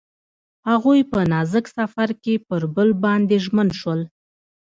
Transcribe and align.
هغوی 0.69 0.99
په 1.11 1.19
نازک 1.31 1.65
سفر 1.77 2.09
کې 2.23 2.33
پر 2.47 2.61
بل 2.75 2.89
باندې 3.03 3.35
ژمن 3.45 3.69
شول. 3.79 4.01